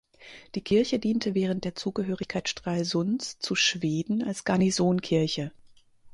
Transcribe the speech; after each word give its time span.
Die 0.55 0.61
Kirche 0.63 0.97
diente 0.97 1.35
während 1.35 1.63
der 1.63 1.75
Zugehörigkeit 1.75 2.49
Stralsunds 2.49 3.37
zu 3.37 3.53
Schweden 3.53 4.23
als 4.23 4.45
Garnisonkirche. 4.45 5.51